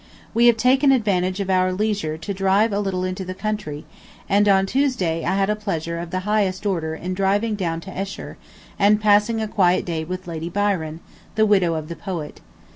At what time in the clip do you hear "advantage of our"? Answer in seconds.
0.91-1.71